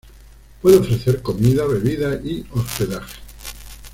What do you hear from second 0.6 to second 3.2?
Puede ofrecer comida, bebida y hospedaje.